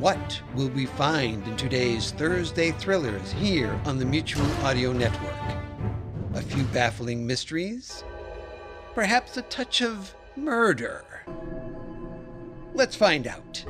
[0.00, 5.36] What will we find in today's Thursday thrillers here on the Mutual Audio Network?
[6.32, 8.02] A few baffling mysteries?
[8.94, 11.04] Perhaps a touch of murder?
[12.72, 13.62] Let's find out.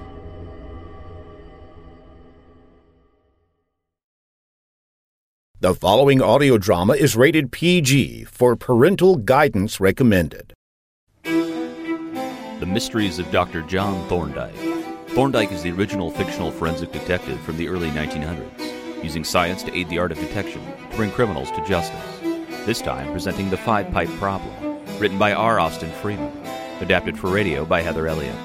[5.58, 10.54] The following audio drama is rated PG for parental guidance recommended.
[11.24, 13.62] The Mysteries of Dr.
[13.62, 14.79] John Thorndyke.
[15.14, 19.88] Thorndyke is the original fictional forensic detective from the early 1900s, using science to aid
[19.88, 22.20] the art of detection to bring criminals to justice.
[22.64, 25.58] This time presenting The Five Pipe Problem, written by R.
[25.58, 26.30] Austin Freeman,
[26.80, 28.36] adapted for radio by Heather Elliott.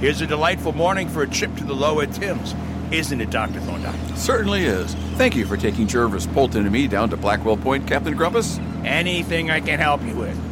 [0.00, 2.52] Here's a delightful morning for a trip to the lower Thames,
[2.90, 3.60] isn't it, Dr.
[3.60, 4.16] Thorndyke?
[4.16, 4.92] Certainly is.
[5.14, 8.58] Thank you for taking Jervis Polton and me down to Blackwall Point, Captain Grumpus.
[8.82, 10.49] Anything I can help you with.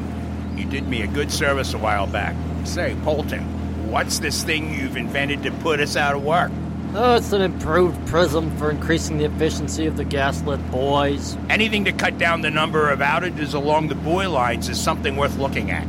[0.58, 2.34] You did me a good service a while back.
[2.64, 6.50] Say, Polton, what's this thing you've invented to put us out of work?
[6.94, 11.36] Oh, it's an improved prism for increasing the efficiency of the gaslit buoys.
[11.48, 15.38] Anything to cut down the number of outages along the buoy lines is something worth
[15.38, 15.86] looking at.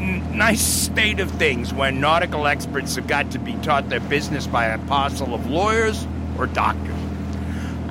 [0.00, 4.46] N- nice state of things when nautical experts have got to be taught their business
[4.48, 6.04] by a parcel of lawyers
[6.36, 6.96] or doctors.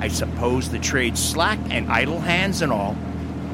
[0.00, 2.94] I suppose the trade's slack and idle hands and all.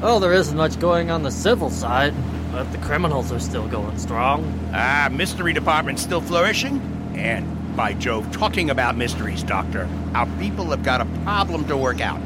[0.01, 2.15] Oh, there isn't much going on the civil side,
[2.53, 4.71] but the criminals are still going strong.
[4.73, 6.81] Ah, mystery department still flourishing?
[7.17, 12.01] And by Jove, talking about mysteries, Doctor, our people have got a problem to work
[12.01, 12.21] out.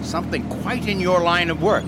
[0.00, 1.84] Something quite in your line of work.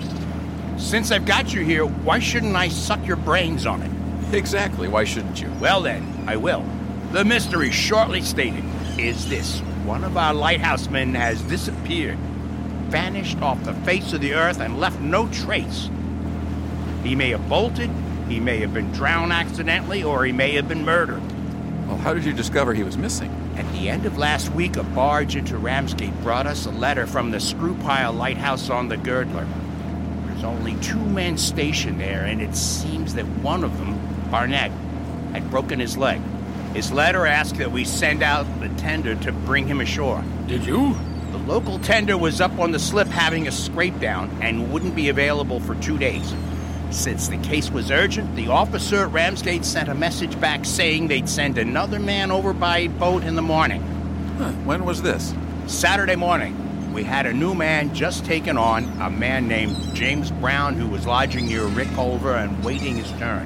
[0.77, 3.91] Since I've got you here, why shouldn't I suck your brains on it?
[4.33, 4.87] Exactly.
[4.87, 5.51] Why shouldn't you?
[5.59, 6.65] Well, then, I will.
[7.11, 8.63] The mystery, shortly stated,
[8.97, 12.17] is this one of our lighthouse men has disappeared,
[12.91, 15.89] vanished off the face of the earth, and left no trace.
[17.03, 17.89] He may have bolted,
[18.27, 21.21] he may have been drowned accidentally, or he may have been murdered.
[21.87, 23.29] Well, how did you discover he was missing?
[23.55, 27.31] At the end of last week, a barge into Ramsgate brought us a letter from
[27.31, 29.47] the Screwpile Lighthouse on the Girdler.
[30.27, 33.97] There's only two men stationed there, and it seems that one of them,
[34.29, 34.71] Barnett,
[35.33, 36.21] had broken his leg.
[36.73, 40.23] His letter asked that we send out the tender to bring him ashore.
[40.47, 40.95] Did you?
[41.51, 45.59] Local tender was up on the slip having a scrape down and wouldn't be available
[45.59, 46.33] for two days.
[46.91, 51.27] Since the case was urgent, the officer at Ramsgate sent a message back saying they'd
[51.27, 53.81] send another man over by boat in the morning.
[54.37, 55.33] Huh, when was this?
[55.67, 60.75] Saturday morning, we had a new man just taken on, a man named James Brown
[60.75, 63.45] who was lodging near Reculver and waiting his turn.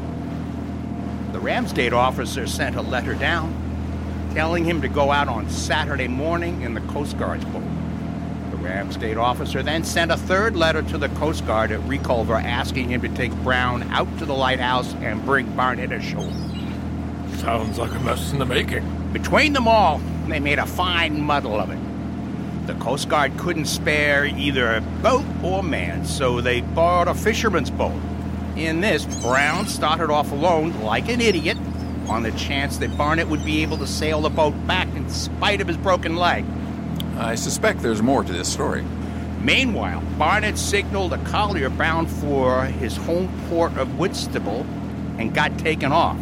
[1.32, 3.64] The Ramsgate officer sent a letter down
[4.36, 7.64] telling him to go out on Saturday morning in the Coast Guard's boat.
[8.66, 12.90] The Ramsgate officer then sent a third letter to the Coast Guard at Reculver asking
[12.90, 16.32] him to take Brown out to the lighthouse and bring Barnett ashore.
[17.36, 18.84] Sounds like a mess in the making.
[19.14, 21.78] Between them all, they made a fine muddle of it.
[22.66, 27.70] The Coast Guard couldn't spare either a boat or man, so they borrowed a fisherman's
[27.70, 28.02] boat.
[28.56, 31.58] In this, Brown started off alone like an idiot
[32.08, 35.62] on the chance that Barnett would be able to sail the boat back in spite
[35.62, 36.44] of his broken leg.
[37.18, 38.84] I suspect there's more to this story.
[39.42, 44.66] Meanwhile, Barnett signaled a collier bound for his home port of Whitstable
[45.18, 46.18] and got taken off.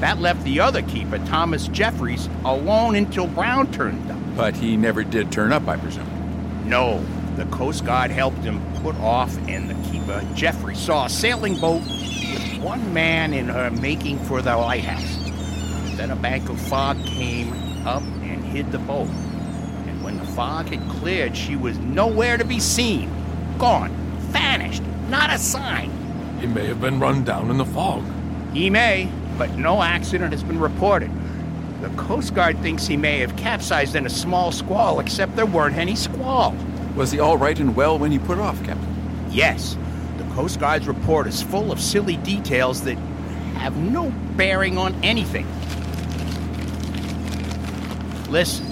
[0.00, 4.18] That left the other keeper, Thomas Jeffries, alone until Brown turned up.
[4.36, 6.68] But he never did turn up, I presume.
[6.68, 7.04] No,
[7.36, 11.82] the Coast Guard helped him put off, and the keeper, Jeffries, saw a sailing boat
[11.82, 15.16] with one man in her making for the lighthouse.
[15.96, 17.52] Then a bank of fog came
[17.86, 19.08] up and hid the boat.
[20.32, 23.10] And when the fog had cleared, she was nowhere to be seen.
[23.58, 23.90] Gone.
[24.32, 24.82] Vanished.
[25.08, 25.90] Not a sign.
[26.40, 28.04] He may have been run down in the fog.
[28.52, 31.10] He may, but no accident has been reported.
[31.80, 35.76] The Coast Guard thinks he may have capsized in a small squall, except there weren't
[35.76, 36.54] any squall.
[36.96, 39.28] Was he all right and well when he put off, Captain?
[39.30, 39.76] Yes,
[40.18, 42.96] the Coast Guard's report is full of silly details that
[43.56, 45.46] have no bearing on anything.
[48.30, 48.71] Listen,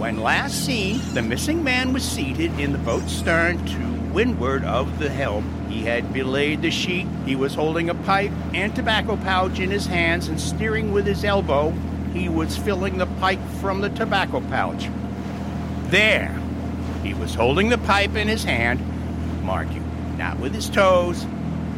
[0.00, 4.98] when last seen, the missing man was seated in the boat's stern to windward of
[4.98, 5.44] the helm.
[5.68, 9.84] He had belayed the sheet, he was holding a pipe and tobacco pouch in his
[9.84, 11.74] hands and steering with his elbow.
[12.14, 14.88] He was filling the pipe from the tobacco pouch.
[15.88, 16.34] There,
[17.02, 18.80] he was holding the pipe in his hand,
[19.44, 19.82] mark you,
[20.16, 21.24] not with his toes,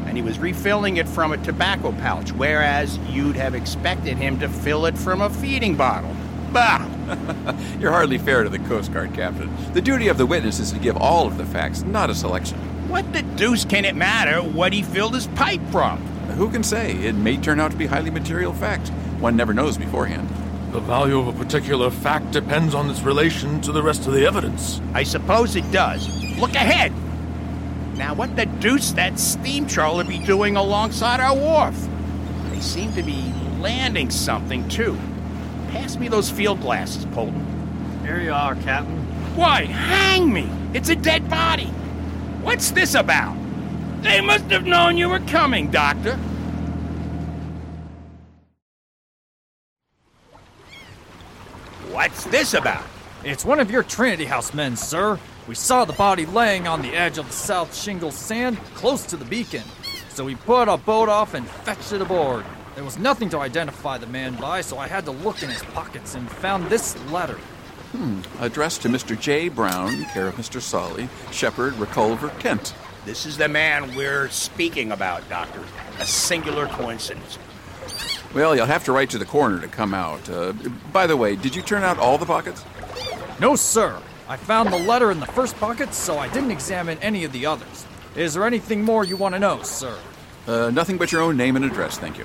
[0.07, 4.49] and he was refilling it from a tobacco pouch, whereas you'd have expected him to
[4.49, 6.15] fill it from a feeding bottle.
[6.53, 6.89] Bah!
[7.81, 9.51] You're hardly fair to the Coast Guard, Captain.
[9.73, 12.59] The duty of the witness is to give all of the facts, not a selection.
[12.89, 15.99] What the deuce can it matter what he filled his pipe from?
[16.37, 16.93] Who can say?
[16.93, 18.89] It may turn out to be highly material fact.
[19.21, 20.29] One never knows beforehand.
[20.73, 24.27] The value of a particular fact depends on its relation to the rest of the
[24.27, 24.81] evidence.
[24.95, 26.09] I suppose it does.
[26.39, 26.93] Look ahead!
[27.97, 31.77] Now, what the deuce that steam trawler be doing alongside our wharf?
[32.51, 34.99] They seem to be landing something, too.
[35.73, 37.47] Pass me those field glasses, Polton.
[38.05, 38.99] Here you are, Captain.
[39.35, 40.47] Why, hang me!
[40.75, 41.69] It's a dead body!
[42.43, 43.35] What's this about?
[44.03, 46.17] They must have known you were coming, Doctor.
[51.91, 52.85] What's this about?
[53.25, 55.19] It's one of your Trinity House men, sir.
[55.49, 59.17] We saw the body laying on the edge of the south shingle sand close to
[59.17, 59.65] the beacon.
[60.11, 62.45] So we put a boat off and fetched it aboard.
[62.75, 65.63] There was nothing to identify the man by, so I had to look in his
[65.63, 67.39] pockets and found this letter.
[68.41, 69.19] Addressed to Mr.
[69.19, 69.51] J.
[69.51, 70.61] Brown, care of Mr.
[70.61, 72.75] Solly, Shepherd, Reculver, Kent.
[73.05, 75.63] This is the man we're speaking about, Doctor.
[75.99, 77.39] A singular coincidence.
[78.35, 80.31] Well, you'll have to write to the coroner to come out.
[80.31, 80.55] Uh,
[80.91, 82.65] by the way, did you turn out all the pockets?
[83.39, 84.01] No, sir.
[84.27, 87.45] I found the letter in the first pocket, so I didn't examine any of the
[87.45, 87.85] others.
[88.17, 89.99] Is there anything more you want to know, sir?
[90.47, 92.25] Uh, nothing but your own name and address, thank you.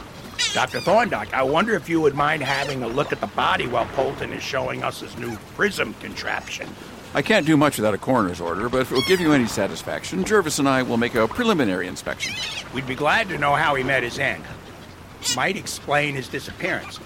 [0.53, 0.79] Dr.
[0.79, 4.33] Thorndyke, I wonder if you would mind having a look at the body while Polton
[4.33, 6.67] is showing us his new prism contraption.
[7.13, 9.47] I can't do much without a coroner's order, but if it will give you any
[9.47, 12.33] satisfaction, Jervis and I will make a preliminary inspection.
[12.73, 14.43] We'd be glad to know how he met his end.
[15.35, 16.99] Might explain his disappearance.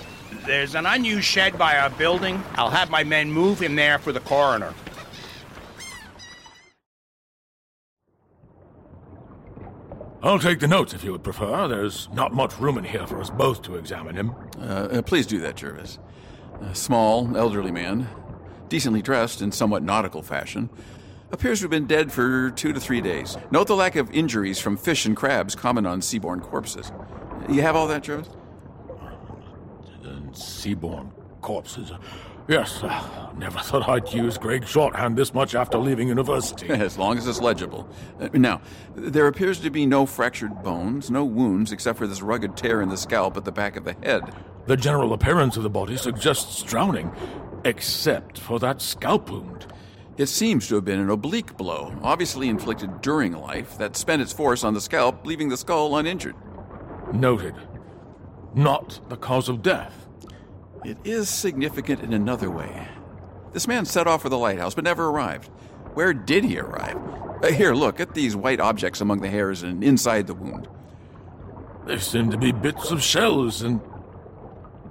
[0.46, 2.44] There's an unused shed by our building.
[2.56, 4.74] I'll have my men move him there for the coroner.
[10.24, 11.68] I'll take the notes if you would prefer.
[11.68, 14.36] There's not much room in here for us both to examine him.
[14.60, 15.98] Uh, uh, please do that, Jervis.
[16.62, 18.08] A small, elderly man,
[18.70, 20.70] decently dressed in somewhat nautical fashion,
[21.32, 23.36] appears to have been dead for two to three days.
[23.50, 26.92] Note the lack of injuries from fish and crabs common on seaborne corpses.
[27.50, 28.30] You have all that, Jervis?
[30.04, 31.10] And seaborne
[31.42, 31.92] corpses.
[32.52, 36.68] Yes, uh, never thought I'd use Gregg shorthand this much after leaving university.
[36.70, 37.88] As long as it's legible.
[38.20, 38.60] Uh, now,
[38.94, 42.90] there appears to be no fractured bones, no wounds, except for this rugged tear in
[42.90, 44.36] the scalp at the back of the head.
[44.66, 47.14] The general appearance of the body suggests drowning,
[47.64, 49.68] except for that scalp wound.
[50.18, 54.34] It seems to have been an oblique blow, obviously inflicted during life, that spent its
[54.34, 56.36] force on the scalp, leaving the skull uninjured.
[57.14, 57.56] Noted.
[58.54, 60.01] Not the cause of death.
[60.84, 62.88] It is significant in another way.
[63.54, 65.48] This man set off for the lighthouse but never arrived.
[65.94, 66.98] Where did he arrive?
[67.44, 70.68] Uh, here, look at these white objects among the hairs and inside the wound.
[71.86, 73.82] They seem to be bits of shells and.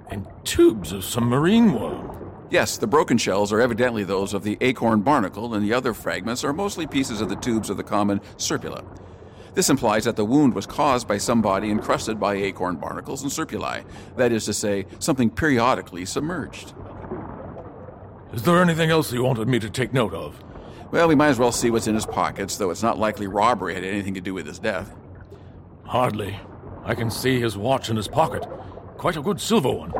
[0.09, 2.17] and tubes of some marine worm.
[2.49, 6.43] Yes, the broken shells are evidently those of the acorn barnacle, and the other fragments
[6.43, 8.83] are mostly pieces of the tubes of the common serpula.
[9.53, 13.31] This implies that the wound was caused by some body encrusted by acorn barnacles and
[13.31, 13.83] serpulae,
[14.15, 16.73] that is to say, something periodically submerged.
[18.33, 20.41] Is there anything else you wanted me to take note of?
[20.91, 23.73] Well, we might as well see what's in his pockets, though it's not likely robbery
[23.73, 24.95] had anything to do with his death.
[25.83, 26.39] Hardly.
[26.85, 28.45] I can see his watch in his pocket.
[28.97, 29.93] Quite a good silver one.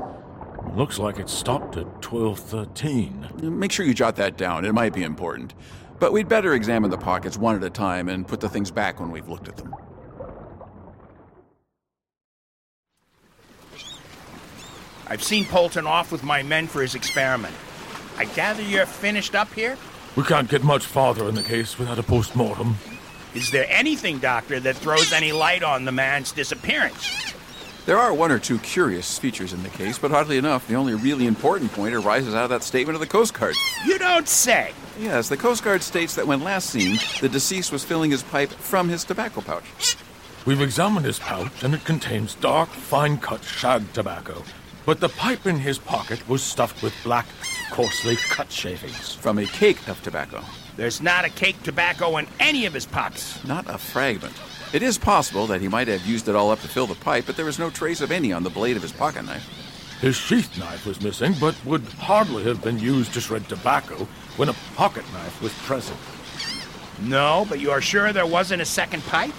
[0.76, 3.60] Looks like it stopped at 1213.
[3.60, 5.54] Make sure you jot that down, it might be important.
[6.02, 9.00] But we'd better examine the pockets one at a time and put the things back
[9.00, 9.76] when we've looked at them.
[15.06, 17.54] I've seen Polton off with my men for his experiment.
[18.18, 19.78] I gather you're finished up here?
[20.16, 22.78] We can't get much farther in the case without a post mortem.
[23.36, 27.31] Is there anything, Doctor, that throws any light on the man's disappearance?
[27.88, 30.94] There are one or two curious features in the case, but oddly enough, the only
[30.94, 33.56] really important point arises out of that statement of the Coast Guard.
[33.88, 34.72] You don't say.
[35.00, 38.52] Yes, the Coast Guard states that when last seen, the deceased was filling his pipe
[38.52, 39.98] from his tobacco pouch.
[40.46, 44.44] We've examined his pouch, and it contains dark, fine cut shag tobacco.
[44.86, 47.26] But the pipe in his pocket was stuffed with black,
[47.72, 49.16] coarsely cut shavings.
[49.16, 50.44] From a cake of tobacco.
[50.78, 53.44] There's not a cake tobacco in any of his pockets.
[53.44, 54.36] Not a fragment.
[54.74, 57.26] It is possible that he might have used it all up to fill the pipe,
[57.26, 59.46] but there was no trace of any on the blade of his pocket knife.
[60.00, 64.48] His sheath knife was missing, but would hardly have been used to shred tobacco when
[64.48, 66.00] a pocket knife was present.
[67.02, 69.34] No, but you are sure there wasn't a second pipe?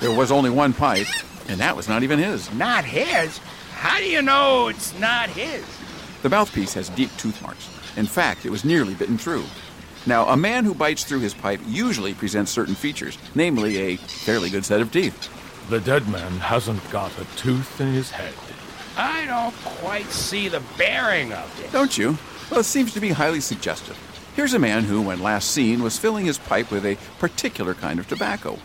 [0.00, 1.06] There was only one pipe,
[1.48, 2.50] and that was not even his.
[2.54, 3.38] Not his?
[3.72, 5.64] How do you know it's not his?
[6.22, 7.68] The mouthpiece has deep tooth marks.
[7.96, 9.44] In fact, it was nearly bitten through.
[10.06, 14.50] Now, a man who bites through his pipe usually presents certain features, namely a fairly
[14.50, 15.30] good set of teeth.
[15.68, 18.32] The dead man hasn't got a tooth in his head.
[18.96, 21.72] I don't quite see the bearing of it.
[21.72, 22.16] Don't you?
[22.50, 23.98] Well, it seems to be highly suggestive.
[24.36, 27.98] Here's a man who, when last seen, was filling his pipe with a particular kind
[27.98, 28.58] of tobacco.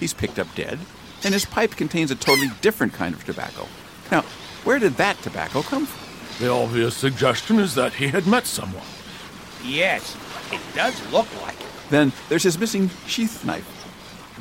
[0.00, 0.80] He's picked up dead,
[1.22, 3.68] and his pipe contains a totally different kind of tobacco.
[4.10, 4.22] Now,
[4.64, 6.44] where did that tobacco come from?
[6.44, 8.82] The obvious suggestion is that he had met someone.
[9.62, 10.16] Yes,
[10.52, 11.66] it does look like it.
[11.90, 13.66] Then there's his missing sheath knife.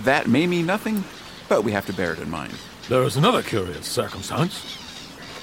[0.03, 1.03] That may mean nothing,
[1.47, 2.53] but we have to bear it in mind.
[2.87, 4.77] There is another curious circumstance.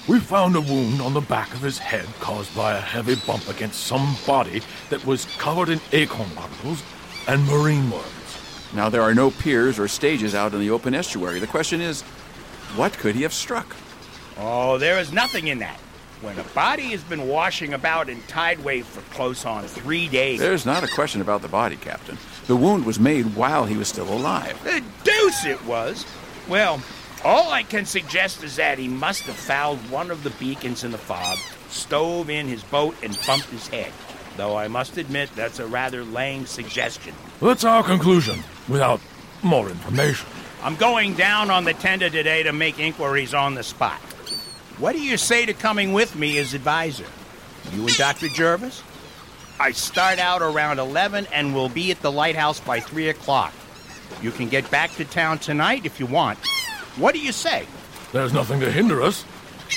[0.08, 3.48] We found a wound on the back of his head caused by a heavy bump
[3.48, 6.82] against some body that was covered in acorn barnacles
[7.26, 8.06] and marine worms.
[8.72, 11.40] Now, there are no piers or stages out in the open estuary.
[11.40, 12.02] The question is,
[12.76, 13.74] what could he have struck?
[14.38, 15.80] Oh, there is nothing in that.
[16.22, 20.40] When a body has been washing about in tide wave for close on three days.
[20.40, 22.16] There's not a question about the body, Captain.
[22.46, 24.58] The wound was made while he was still alive.
[24.64, 26.06] The deuce it was!
[26.48, 26.82] Well,
[27.22, 30.90] all I can suggest is that he must have fouled one of the beacons in
[30.90, 33.92] the fog, stove in his boat, and bumped his head.
[34.36, 37.14] Though I must admit that's a rather lame suggestion.
[37.42, 39.00] That's our conclusion, without
[39.42, 40.28] more information.
[40.62, 44.00] I'm going down on the tender today to make inquiries on the spot.
[44.78, 47.06] What do you say to coming with me as advisor?
[47.72, 48.28] You and Dr.
[48.28, 48.82] Jervis?
[49.58, 53.54] I start out around 11 and will be at the lighthouse by 3 o'clock.
[54.20, 56.38] You can get back to town tonight if you want.
[56.96, 57.66] What do you say?
[58.12, 59.24] There's nothing to hinder us.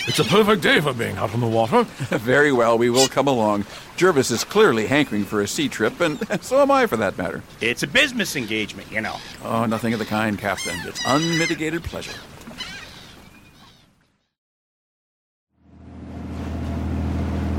[0.06, 1.84] It's a perfect day for being out on the water.
[2.10, 3.66] Very well, we will come along.
[3.96, 7.42] Jervis is clearly hankering for a sea trip, and so am I for that matter.
[7.62, 9.16] It's a business engagement, you know.
[9.44, 10.78] Oh, nothing of the kind, Captain.
[10.86, 12.20] It's unmitigated pleasure.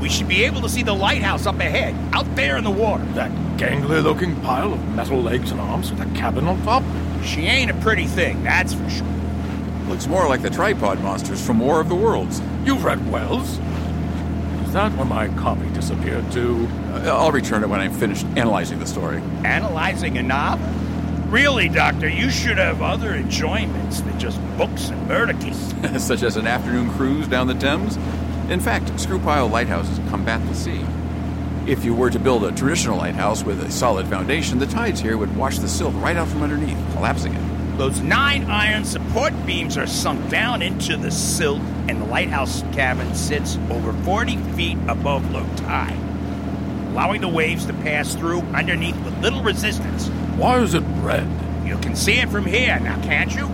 [0.01, 3.05] We should be able to see the lighthouse up ahead, out there in the water.
[3.13, 6.83] That gangly looking pile of metal legs and arms with a cabin on top?
[7.23, 9.05] She ain't a pretty thing, that's for sure.
[9.87, 12.41] Looks more like the tripod monsters from War of the Worlds.
[12.65, 13.59] You've read Wells?
[14.65, 16.67] Is that where my copy disappeared to?
[16.93, 19.21] Uh, I'll return it when I'm finished analyzing the story.
[19.43, 20.67] Analyzing a novel?
[21.29, 26.03] Really, Doctor, you should have other enjoyments than just books and murder cases.
[26.07, 27.97] Such as an afternoon cruise down the Thames?
[28.51, 30.85] In fact, Screwpile lighthouses combat the sea.
[31.67, 35.15] If you were to build a traditional lighthouse with a solid foundation, the tides here
[35.15, 37.77] would wash the silt right out from underneath, collapsing it.
[37.77, 43.15] Those nine iron support beams are sunk down into the silt, and the lighthouse cabin
[43.15, 45.97] sits over 40 feet above low tide,
[46.89, 50.09] allowing the waves to pass through underneath with little resistance.
[50.35, 51.25] Why is it red?
[51.65, 53.49] You can see it from here now, can't you?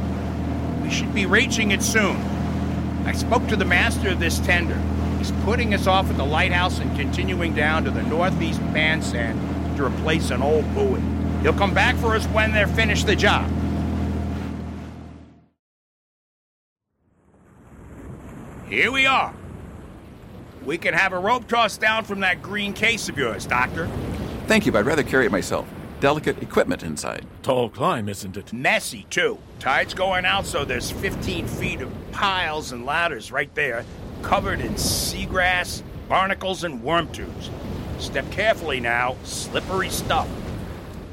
[0.82, 2.37] We should be reaching it soon.
[3.08, 4.78] I spoke to the master of this tender.
[5.18, 9.86] He's putting us off at the lighthouse and continuing down to the northeast Pansand to
[9.86, 11.02] replace an old buoy.
[11.42, 13.50] He'll come back for us when they're finished the job.
[18.68, 19.34] Here we are.
[20.66, 23.88] We can have a rope tossed down from that green case of yours, Doctor.
[24.48, 25.66] Thank you, but I'd rather carry it myself.
[26.00, 27.26] Delicate equipment inside.
[27.42, 28.54] Tall climb, isn't it?
[28.54, 29.40] Messy, too.
[29.60, 33.84] Tide's going out, so there's 15 feet of piles and ladders right there,
[34.22, 37.50] covered in seagrass, barnacles, and worm tubes.
[37.98, 39.16] Step carefully now.
[39.24, 40.30] Slippery stuff.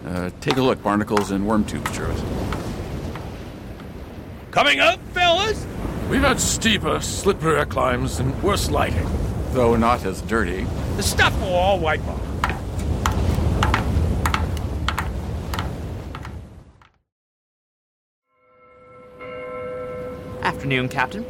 [0.04, 2.22] Uh, take a look, barnacles and worm tubes, Jervis.
[4.50, 5.66] Coming up, fellas!
[6.10, 9.08] We've had steeper, slipperier climbs and worse lighting.
[9.52, 10.66] Though not as dirty.
[10.96, 12.20] The stuff will all wipe off.
[20.64, 21.26] Afternoon, Captain.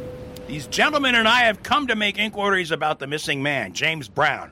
[0.47, 4.51] These gentlemen and I have come to make inquiries about the missing man, James Brown.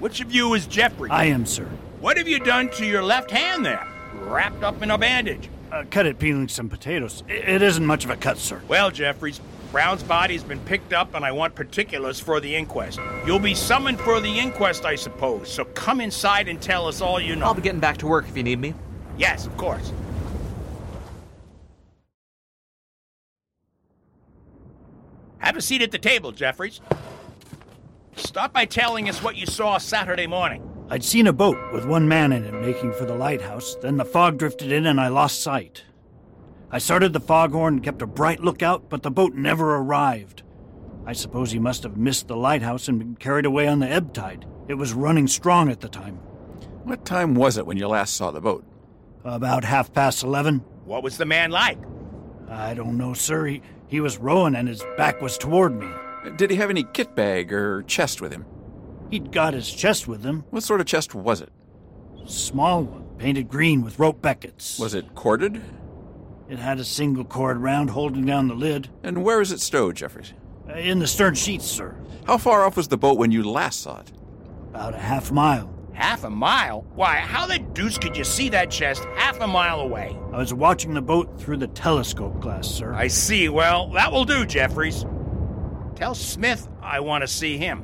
[0.00, 1.08] Which of you is Jeffrey?
[1.10, 1.66] I am, sir.
[2.00, 3.86] What have you done to your left hand there?
[4.14, 5.48] Wrapped up in a bandage.
[5.70, 7.22] Uh, cut it peeling some potatoes.
[7.28, 8.60] I- It isn't much of a cut, sir.
[8.66, 9.40] Well, Jeffries,
[9.70, 12.98] Brown's body's been picked up and I want particulars for the inquest.
[13.26, 17.20] You'll be summoned for the inquest, I suppose, so come inside and tell us all
[17.20, 17.46] you know.
[17.46, 18.74] I'll be getting back to work if you need me.
[19.18, 19.92] Yes, of course.
[25.46, 26.80] Have a seat at the table, Jeffries.
[28.16, 30.68] Start by telling us what you saw Saturday morning.
[30.90, 33.76] I'd seen a boat with one man in it making for the lighthouse.
[33.80, 35.84] Then the fog drifted in and I lost sight.
[36.72, 40.42] I started the foghorn and kept a bright lookout, but the boat never arrived.
[41.06, 44.12] I suppose he must have missed the lighthouse and been carried away on the ebb
[44.12, 44.46] tide.
[44.66, 46.16] It was running strong at the time.
[46.82, 48.64] What time was it when you last saw the boat?
[49.22, 50.64] About half past eleven.
[50.84, 51.78] What was the man like?
[52.48, 53.46] I don't know, sir.
[53.46, 55.88] He, he was rowing and his back was toward me.
[56.36, 58.44] Did he have any kit bag or chest with him?
[59.10, 60.44] He'd got his chest with him.
[60.50, 61.50] What sort of chest was it?
[62.26, 64.78] Small one, painted green with rope beckets.
[64.78, 65.62] Was it corded?
[66.48, 68.88] It had a single cord round holding down the lid.
[69.02, 70.32] And where is it stowed, Jeffries?
[70.68, 71.96] Uh, In the stern sheets, sir.
[72.26, 74.12] How far off was the boat when you last saw it?
[74.70, 76.82] About a half mile, Half a mile?
[76.94, 80.14] Why, how the deuce could you see that chest half a mile away?
[80.30, 82.92] I was watching the boat through the telescope glass, sir.
[82.92, 83.48] I see.
[83.48, 85.06] Well, that will do, Jeffries.
[85.94, 87.82] Tell Smith I want to see him.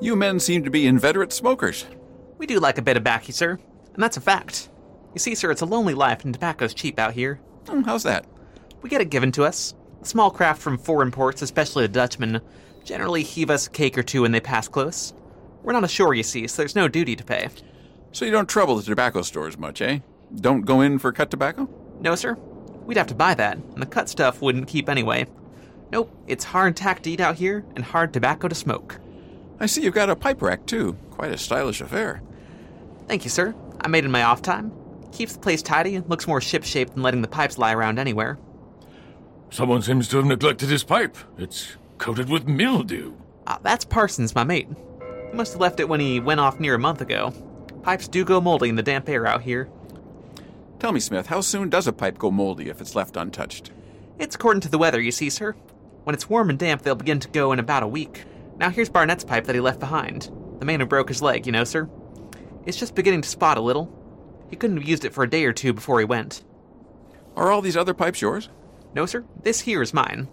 [0.00, 1.86] You men seem to be inveterate smokers.
[2.36, 3.52] We do like a bit of baccy, sir,
[3.94, 4.68] and that's a fact.
[5.14, 7.36] You see, sir, it's a lonely life, and tobacco's cheap out here.
[7.66, 8.26] Hmm, How's that?
[8.82, 9.74] We get it given to us.
[10.06, 12.40] Small craft from foreign ports, especially the Dutchmen,
[12.84, 15.12] generally heave us a cake or two when they pass close.
[15.64, 17.48] We're not ashore, you see, so there's no duty to pay.
[18.12, 19.98] So you don't trouble the tobacco stores much, eh?
[20.32, 21.68] Don't go in for cut tobacco?
[22.00, 22.34] No, sir.
[22.84, 25.26] We'd have to buy that, and the cut stuff wouldn't keep anyway.
[25.90, 29.00] Nope, it's hard tack to eat out here, and hard tobacco to smoke.
[29.58, 30.96] I see you've got a pipe rack, too.
[31.10, 32.22] Quite a stylish affair.
[33.08, 33.56] Thank you, sir.
[33.80, 34.70] I made it in my off time.
[35.10, 38.38] Keeps the place tidy and looks more ship-shape than letting the pipes lie around anywhere.
[39.50, 41.16] Someone seems to have neglected his pipe.
[41.38, 43.14] It's coated with mildew.
[43.46, 44.68] Ah, that's Parsons, my mate.
[45.30, 47.32] He must have left it when he went off near a month ago.
[47.82, 49.68] Pipes do go moldy in the damp air out here.
[50.78, 53.70] Tell me, Smith, how soon does a pipe go moldy if it's left untouched?
[54.18, 55.52] It's according to the weather, you see, sir.
[56.04, 58.24] When it's warm and damp, they'll begin to go in about a week.
[58.58, 60.30] Now here's Barnett's pipe that he left behind.
[60.58, 61.88] The man who broke his leg, you know, sir.
[62.64, 63.92] It's just beginning to spot a little.
[64.50, 66.42] He couldn't have used it for a day or two before he went.
[67.36, 68.48] Are all these other pipes yours?
[68.96, 69.26] No, sir.
[69.42, 70.26] This here is mine.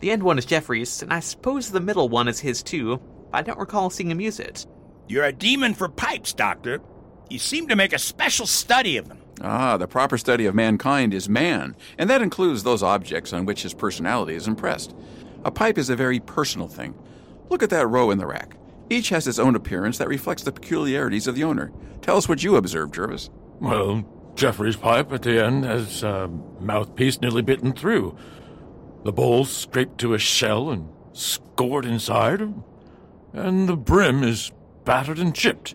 [0.00, 2.98] The end one is Jeffrey's, and I suppose the middle one is his too.
[3.30, 4.66] But I don't recall seeing him use it.
[5.06, 6.80] You're a demon for pipes, Doctor.
[7.28, 9.18] You seem to make a special study of them.
[9.42, 13.64] Ah, the proper study of mankind is man, and that includes those objects on which
[13.64, 14.94] his personality is impressed.
[15.44, 16.94] A pipe is a very personal thing.
[17.50, 18.56] Look at that row in the rack.
[18.88, 21.70] Each has its own appearance that reflects the peculiarities of the owner.
[22.00, 23.28] Tell us what you observed, Jervis.
[23.60, 24.06] Well,
[24.40, 26.26] Jeffrey's pipe at the end has a
[26.60, 28.16] mouthpiece nearly bitten through.
[29.04, 32.40] The bowl scraped to a shell and scored inside,
[33.34, 34.50] and the brim is
[34.86, 35.74] battered and chipped.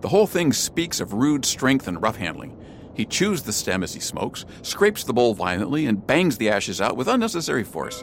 [0.00, 2.60] The whole thing speaks of rude strength and rough handling.
[2.94, 6.80] He chews the stem as he smokes, scrapes the bowl violently, and bangs the ashes
[6.80, 8.02] out with unnecessary force.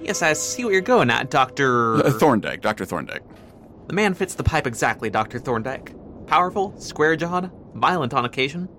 [0.00, 1.96] Yes, I see what you're going at, Dr.
[1.96, 2.86] Uh, Thorndyke, Dr.
[2.86, 3.22] Thorndyke.
[3.88, 5.38] The man fits the pipe exactly, Dr.
[5.38, 5.92] Thorndyke.
[6.26, 8.70] Powerful, square jawed, violent on occasion.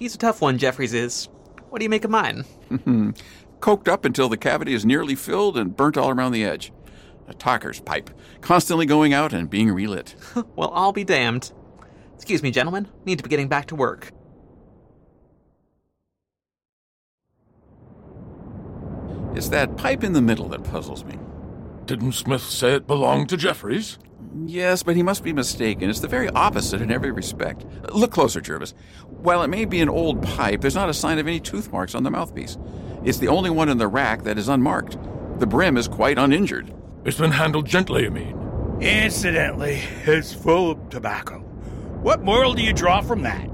[0.00, 1.28] He's a tough one, Jeffries is.
[1.68, 2.44] What do you make of mine?
[2.70, 3.10] Hmm.
[3.60, 6.72] Coked up until the cavity is nearly filled and burnt all around the edge.
[7.28, 8.08] A talker's pipe,
[8.40, 10.14] constantly going out and being relit.
[10.56, 11.52] well, I'll be damned.
[12.14, 12.88] Excuse me, gentlemen.
[13.04, 14.10] Need to be getting back to work.
[19.34, 21.18] It's that pipe in the middle that puzzles me.
[21.84, 23.98] Didn't Smith say it belonged to Jeffries?
[24.46, 25.90] Yes, but he must be mistaken.
[25.90, 27.64] It's the very opposite in every respect.
[27.92, 28.74] Look closer, Jervis.
[29.08, 31.94] While it may be an old pipe, there's not a sign of any tooth marks
[31.94, 32.56] on the mouthpiece.
[33.04, 34.98] It's the only one in the rack that is unmarked.
[35.40, 36.72] The brim is quite uninjured.
[37.04, 38.36] It's been handled gently, you mean?
[38.80, 41.40] Incidentally, it's full of tobacco.
[42.02, 43.48] What moral do you draw from that?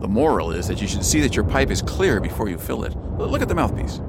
[0.00, 2.84] The moral is that you should see that your pipe is clear before you fill
[2.84, 2.96] it.
[3.18, 4.00] Look at the mouthpiece.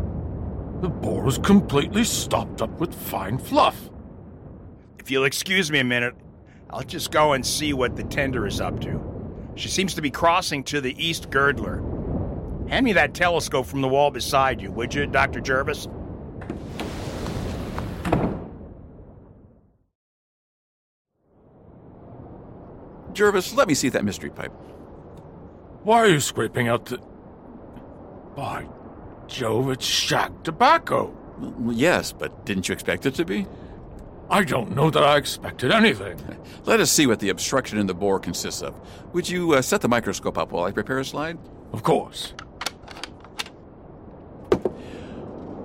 [0.82, 3.87] The bore is completely stopped up with fine fluff.
[5.07, 6.15] If you'll excuse me a minute,
[6.69, 9.01] I'll just go and see what the tender is up to.
[9.55, 11.77] She seems to be crossing to the east girdler.
[12.67, 15.39] Hand me that telescope from the wall beside you, would you, Dr.
[15.39, 15.87] Jervis?
[23.13, 24.51] Jervis, let me see that mystery pipe.
[25.83, 26.97] Why are you scraping out the.
[28.35, 28.67] By
[29.27, 31.15] Jove, it's shag tobacco.
[31.37, 33.47] Well, yes, but didn't you expect it to be?
[34.29, 36.19] I don't know that I expected anything.
[36.65, 38.75] Let us see what the obstruction in the bore consists of.
[39.13, 41.37] Would you uh, set the microscope up while I prepare a slide?
[41.71, 42.33] Of course.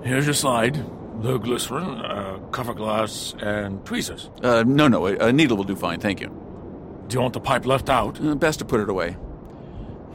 [0.03, 0.75] Here's your slide.
[1.21, 4.29] The glycerin, uh, cover glass, and tweezers.
[4.41, 6.27] Uh, no, no, a, a needle will do fine, thank you.
[7.07, 8.19] Do you want the pipe left out?
[8.19, 9.11] Uh, best to put it away.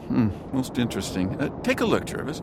[0.07, 1.39] Hmm, most interesting.
[1.39, 2.41] Uh, take a look, Jervis.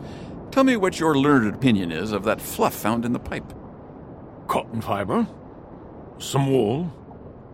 [0.51, 3.53] Tell me what your learned opinion is of that fluff found in the pipe.
[4.49, 5.27] Cotton fiber,
[6.19, 6.93] some wool.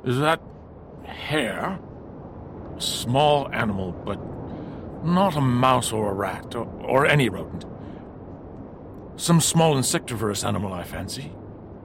[0.05, 0.41] Is that
[1.05, 1.79] hair?
[2.77, 4.19] A small animal, but
[5.05, 7.65] not a mouse or a rat, or, or any rodent.
[9.17, 11.33] Some small insectivorous animal, I fancy.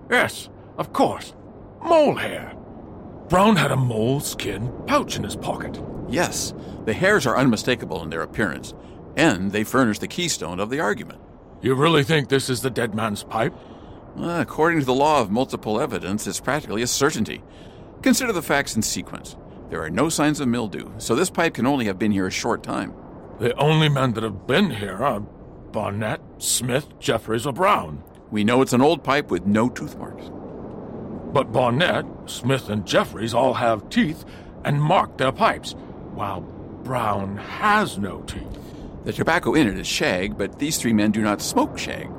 [0.10, 1.34] Yes, of course.
[1.84, 2.54] Mole hair.
[3.30, 5.82] Brown had a mole skin pouch in his pocket.
[6.08, 6.54] Yes,
[6.86, 8.74] the hairs are unmistakable in their appearance,
[9.18, 11.20] and they furnish the keystone of the argument.
[11.62, 13.54] You really think this is the dead man's pipe?
[14.19, 17.43] Uh, according to the law of multiple evidence, it's practically a certainty.
[18.01, 19.38] Consider the facts in sequence.
[19.69, 22.32] There are no signs of mildew, so this pipe can only have been here a
[22.32, 22.93] short time.
[23.39, 28.03] The only men that have been here are Barnett, Smith, Jeffries, or Brown.
[28.32, 30.32] We know it's an old pipe with no tooth marks.
[31.32, 34.25] But Barnett, Smith, and Jeffries all have teeth
[34.63, 35.73] and mark their pipes,
[36.13, 38.58] while Brown has no teeth.
[39.03, 42.10] The tobacco in it is shag, but these three men do not smoke shag.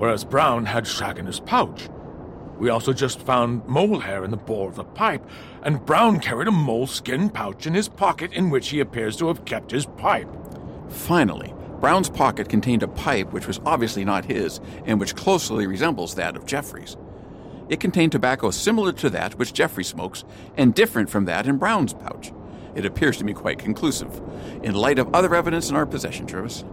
[0.00, 1.90] Whereas Brown had shag in his pouch.
[2.58, 5.22] We also just found mole hair in the bore of the pipe,
[5.62, 9.28] and Brown carried a mole skin pouch in his pocket in which he appears to
[9.28, 10.26] have kept his pipe.
[10.88, 16.14] Finally, Brown's pocket contained a pipe which was obviously not his and which closely resembles
[16.14, 16.96] that of Jeffries.
[17.68, 20.24] It contained tobacco similar to that which Jeffrey smokes
[20.56, 22.32] and different from that in Brown's pouch.
[22.74, 24.18] It appears to me quite conclusive,
[24.62, 26.64] in light of other evidence in our possession, Jervis.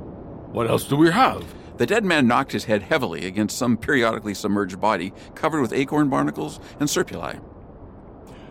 [0.53, 1.43] What else do we have?
[1.77, 6.09] The dead man knocked his head heavily against some periodically submerged body covered with acorn
[6.09, 7.39] barnacles and serpulae.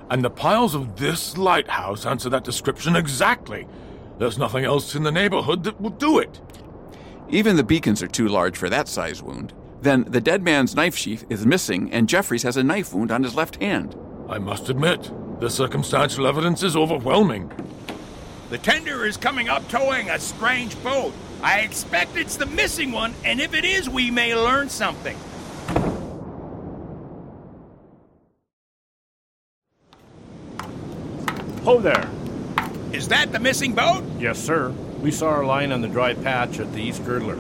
[0.08, 3.66] And the piles of this lighthouse answer that description exactly.
[4.18, 6.40] There's nothing else in the neighborhood that will do it.
[7.28, 9.52] Even the beacons are too large for that size wound.
[9.82, 13.24] Then the dead man's knife sheath is missing, and Jeffries has a knife wound on
[13.24, 13.96] his left hand.
[14.28, 15.10] I must admit,
[15.40, 17.50] the circumstantial evidence is overwhelming.
[18.50, 21.12] The tender is coming up towing a strange boat.
[21.42, 25.16] I expect it's the missing one, and if it is, we may learn something.
[31.64, 32.09] Ho there.
[32.92, 34.05] Is that the missing boat?
[34.18, 34.70] Yes, sir.
[35.01, 37.37] We saw her lying on the dry patch at the East Girdler.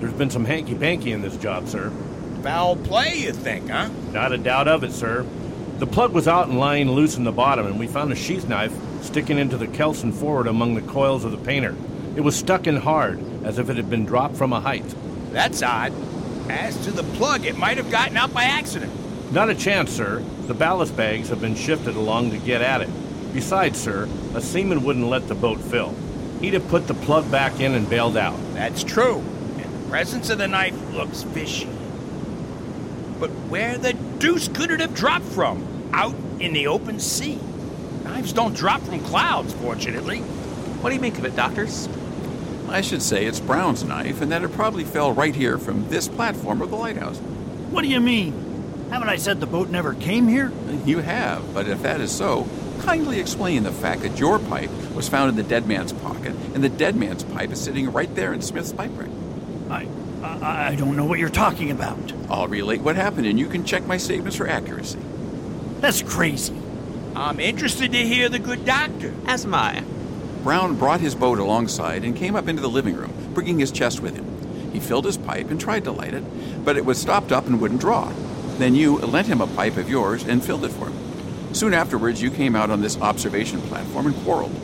[0.00, 1.90] There's been some hanky panky in this job, sir.
[2.42, 3.90] Foul play, you think, huh?
[4.12, 5.26] Not a doubt of it, sir.
[5.78, 8.48] The plug was out and lying loose in the bottom, and we found a sheath
[8.48, 11.74] knife sticking into the kelson forward among the coils of the painter.
[12.16, 14.86] It was stuck in hard, as if it had been dropped from a height.
[15.32, 15.92] That's odd.
[16.48, 18.90] As to the plug, it might have gotten out by accident.
[19.32, 20.24] Not a chance, sir.
[20.46, 22.88] The ballast bags have been shifted along to get at it.
[23.34, 25.94] Besides, sir, a seaman wouldn't let the boat fill.
[26.40, 28.38] He'd have put the plug back in and bailed out.
[28.54, 29.18] That's true.
[29.58, 31.68] And the presence of the knife looks fishy.
[33.20, 35.90] But where the deuce could it have dropped from?
[35.92, 37.38] Out in the open sea.
[38.04, 40.20] Knives don't drop from clouds, fortunately.
[40.80, 41.88] What do you make of it, doctors?
[42.68, 46.08] I should say it's Brown's knife, and that it probably fell right here from this
[46.08, 47.18] platform of the lighthouse.
[47.70, 48.88] What do you mean?
[48.90, 50.52] Haven't I said the boat never came here?
[50.84, 52.46] You have, but if that is so,
[52.80, 56.62] kindly explain the fact that your pipe was found in the dead man's pocket, and
[56.62, 59.10] the dead man's pipe is sitting right there in Smith's pipe rack.
[59.70, 59.88] I,
[60.22, 62.12] I, I don't know what you're talking about.
[62.28, 65.00] I'll relate what happened, and you can check my statements for accuracy.
[65.80, 66.56] That's crazy.
[67.14, 69.14] I'm interested to hear the good doctor.
[69.26, 69.82] As am I.
[70.46, 73.98] Brown brought his boat alongside and came up into the living room, bringing his chest
[73.98, 74.70] with him.
[74.72, 76.22] He filled his pipe and tried to light it,
[76.64, 78.12] but it was stopped up and wouldn't draw.
[78.56, 81.52] Then you lent him a pipe of yours and filled it for him.
[81.52, 84.54] Soon afterwards, you came out on this observation platform and quarreled.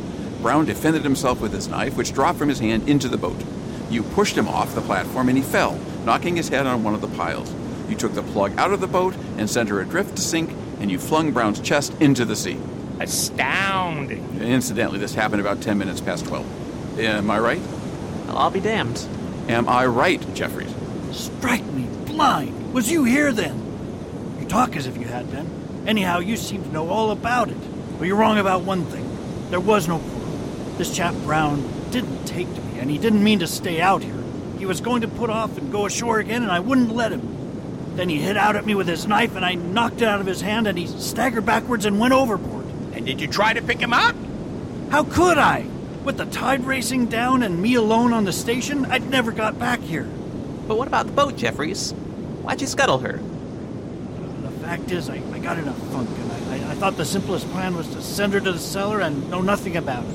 [0.41, 3.43] Brown defended himself with his knife, which dropped from his hand into the boat.
[3.91, 7.01] You pushed him off the platform and he fell, knocking his head on one of
[7.01, 7.53] the piles.
[7.89, 10.93] You took the plug out of the boat and sent her adrift to sink, and
[10.93, 12.61] you flung Brown's chest into the sea.
[13.01, 14.41] Astounding.
[14.41, 16.99] Incidentally, this happened about 10 minutes past 12.
[17.01, 17.61] Am I right?
[18.27, 19.07] Well, I'll be damned.
[19.49, 20.73] Am I right, Jeffries?
[21.11, 22.73] Strike me blind.
[22.73, 24.37] Was you here then?
[24.41, 25.85] You talk as if you had been.
[25.87, 27.99] Anyhow, you seem to know all about it.
[27.99, 29.09] But you're wrong about one thing.
[29.51, 30.75] There was no quarrel.
[30.79, 34.23] This chap Brown didn't take to me, and he didn't mean to stay out here.
[34.59, 37.97] He was going to put off and go ashore again, and I wouldn't let him.
[37.97, 40.27] Then he hit out at me with his knife, and I knocked it out of
[40.27, 42.52] his hand, and he staggered backwards and went overboard.
[43.03, 44.15] And did you try to pick him up?
[44.91, 45.67] How could I?
[46.05, 49.81] With the tide racing down and me alone on the station, I'd never got back
[49.81, 50.05] here.
[50.69, 51.91] But what about the boat, Jeffries?
[52.43, 53.15] Why'd you scuttle her?
[53.15, 57.05] The fact is, I, I got in a funk, and I, I, I thought the
[57.05, 60.15] simplest plan was to send her to the cellar and know nothing about it.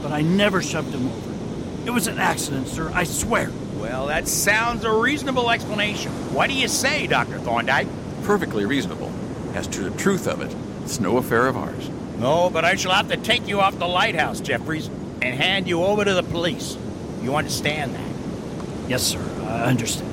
[0.00, 1.84] But I never shoved him over.
[1.84, 3.50] It was an accident, sir, I swear.
[3.74, 6.12] Well, that sounds a reasonable explanation.
[6.32, 7.40] What do you say, Dr.
[7.40, 7.88] Thorndyke?
[8.22, 9.12] Perfectly reasonable.
[9.54, 10.54] As to the truth of it,
[10.88, 11.90] it's no affair of ours.
[12.16, 14.86] No, but I shall have to take you off the lighthouse, Jeffries,
[15.20, 16.78] and hand you over to the police.
[17.20, 18.88] You understand that?
[18.88, 20.10] Yes, sir, I understand.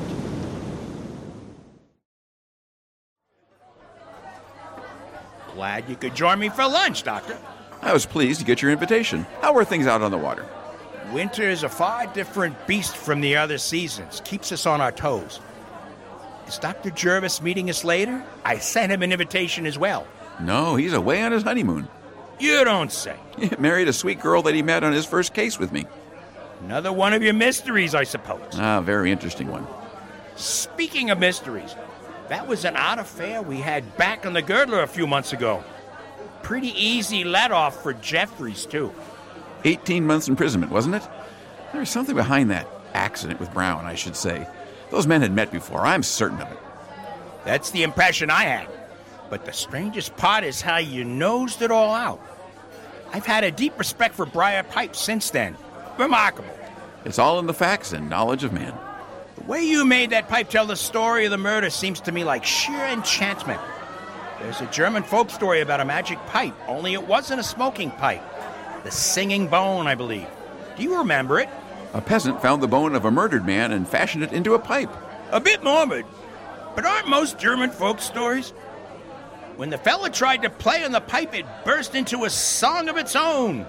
[5.54, 7.38] Glad you could join me for lunch, Doctor.
[7.82, 9.26] I was pleased to get your invitation.
[9.40, 10.46] How were things out on the water?
[11.14, 14.22] Winter is a far different beast from the other seasons.
[14.26, 15.40] Keeps us on our toes.
[16.50, 16.90] Is Dr.
[16.90, 18.22] Jervis meeting us later?
[18.44, 20.06] I sent him an invitation as well.
[20.40, 21.88] No, he's away on his honeymoon.
[22.40, 23.16] You don't say.
[23.38, 25.86] He married a sweet girl that he met on his first case with me.
[26.64, 28.54] Another one of your mysteries, I suppose.
[28.54, 29.66] Ah, very interesting one.
[30.36, 31.76] Speaking of mysteries,
[32.30, 35.64] that was an odd affair we had back on the Girdler a few months ago.
[36.42, 38.94] Pretty easy let off for Jeffries, too.
[39.64, 41.08] 18 months imprisonment, wasn't it?
[41.72, 44.48] There was something behind that accident with Brown, I should say.
[44.92, 46.58] Those men had met before, I'm certain of it.
[47.44, 48.68] That's the impression I had.
[49.30, 52.22] But the strangest part is how you nosed it all out.
[53.12, 55.56] I've had a deep respect for Briar Pipe since then.
[55.98, 56.50] Remarkable.
[57.06, 58.74] It's all in the facts and knowledge of man.
[59.38, 62.24] The way you made that pipe tell the story of the murder seems to me
[62.24, 63.62] like sheer enchantment.
[64.40, 68.24] There's a German folk story about a magic pipe, only it wasn't a smoking pipe.
[68.84, 70.28] The singing bone, I believe.
[70.78, 71.50] Do you remember it?
[71.94, 74.92] A peasant found the bone of a murdered man and fashioned it into a pipe.
[75.32, 76.06] A bit morbid,
[76.76, 78.54] but aren't most German folk stories?
[79.56, 82.98] When the fella tried to play on the pipe, it burst into a song of
[82.98, 83.66] its own.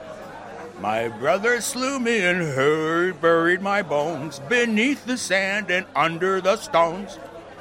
[0.80, 6.56] My brother slew me and he buried my bones beneath the sand and under the
[6.56, 7.18] stones.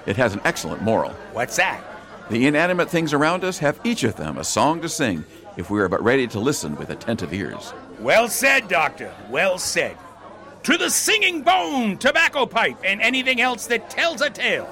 [0.07, 1.11] It has an excellent moral.
[1.33, 1.83] What's that?
[2.29, 5.23] The inanimate things around us have each of them a song to sing
[5.55, 7.73] if we are but ready to listen with attentive ears.
[7.99, 9.13] Well said, Doctor.
[9.29, 9.97] Well said.
[10.63, 14.67] To the singing bone, tobacco pipe, and anything else that tells a tale.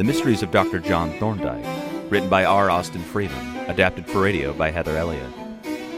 [0.00, 0.78] The Mysteries of Dr.
[0.78, 2.70] John Thorndyke, written by R.
[2.70, 5.30] Austin Freeman, adapted for radio by Heather Elliott.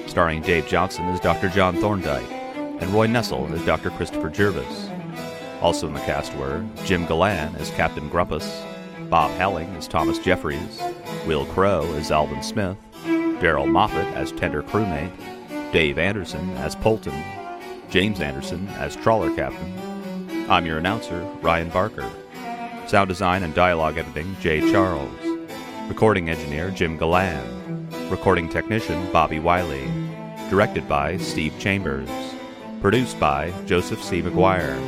[0.09, 1.49] Starring Dave Johnson as Dr.
[1.49, 3.91] John Thorndyke and Roy Nessel as Dr.
[3.91, 4.91] Christopher Jervis.
[5.61, 8.65] Also in the cast were Jim Galan as Captain Grumpus,
[9.09, 10.83] Bob Helling as Thomas Jeffries,
[11.25, 15.13] Will Crow as Alvin Smith, Daryl Moffat as Tender Crewmate,
[15.73, 17.23] Dave Anderson as Polton,
[17.89, 20.51] James Anderson as Trawler Captain.
[20.51, 22.11] I'm your announcer, Ryan Barker.
[22.87, 25.11] Sound design and dialogue editing, Jay Charles.
[25.89, 27.89] Recording engineer, Jim Galan.
[28.11, 29.89] Recording technician, Bobby Wiley.
[30.51, 32.11] Directed by Steve Chambers.
[32.81, 34.21] Produced by Joseph C.
[34.21, 34.79] McGuire.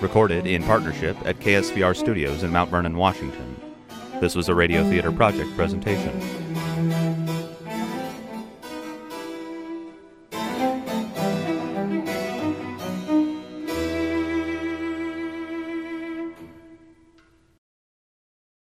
[0.00, 3.60] Recorded in partnership at KSVR Studios in Mount Vernon, Washington.
[4.20, 6.18] This was a Radio Theater Project presentation.